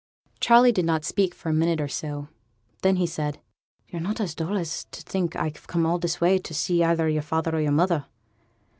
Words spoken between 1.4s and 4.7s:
a minute or so. Then he said 'Yo're not so dull